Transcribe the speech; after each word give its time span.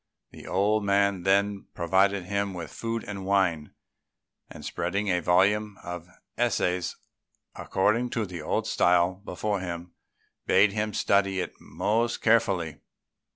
The 0.31 0.47
old 0.47 0.83
man 0.83 1.21
then 1.21 1.67
provided 1.75 2.23
him 2.23 2.55
with 2.55 2.73
food 2.73 3.03
and 3.03 3.23
wine, 3.23 3.75
and 4.49 4.65
spreading 4.65 5.09
a 5.09 5.19
volume 5.21 5.77
of 5.83 6.07
essays 6.39 6.97
according 7.53 8.09
to 8.17 8.25
the 8.25 8.41
old 8.41 8.65
style 8.65 9.21
before 9.23 9.59
him, 9.59 9.93
bade 10.47 10.71
him 10.73 10.95
study 10.95 11.39
it 11.39 11.53
most 11.59 12.17
carefully. 12.19 12.79